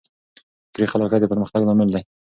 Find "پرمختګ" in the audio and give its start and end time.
1.31-1.61